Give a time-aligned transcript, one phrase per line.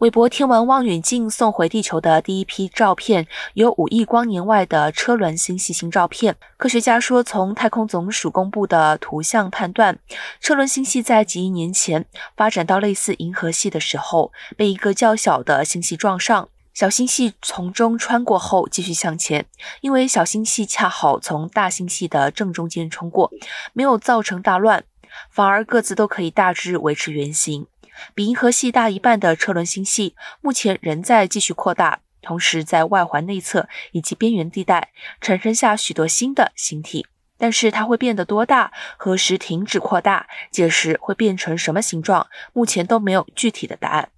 [0.00, 6.36] 韦伯天文望远镜送回地球的第一批照片，有五亿光年外的车轮星系星照片。
[6.56, 9.98] 科学家说，从太空总署公布的图像判断，
[10.40, 19.44] 车轮星系在几亿年前发展到类似银河系的时候，被一个较小的星系撞上，小星系从中穿过后继续向前。
[19.82, 23.30] 因为小星系恰好从大星系的正中间冲过，
[23.74, 24.82] 没有造成大乱，
[25.28, 27.66] 反而各自都可以大致维持原形。
[28.14, 37.06] 比银河系大一半的车轮星系目前仍在继续扩大，同时在外环内侧以及边缘地带产生下许多新的星体。
[37.38, 44.10] 但是它会变得多大，何时停止扩大，届时会变成什么形状，目前都没有具体的答案。